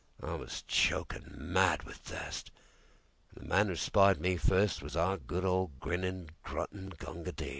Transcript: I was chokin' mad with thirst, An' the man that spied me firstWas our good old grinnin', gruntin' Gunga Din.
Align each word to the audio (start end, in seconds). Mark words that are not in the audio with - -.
I 0.19 0.33
was 0.33 0.63
chokin' 0.67 1.35
mad 1.53 1.83
with 1.83 1.97
thirst, 1.97 2.49
An' 3.37 3.43
the 3.43 3.47
man 3.49 3.67
that 3.67 3.77
spied 3.77 4.19
me 4.19 4.35
firstWas 4.35 4.95
our 4.99 5.17
good 5.17 5.45
old 5.45 5.79
grinnin', 5.79 6.31
gruntin' 6.43 6.93
Gunga 6.97 7.31
Din. 7.31 7.49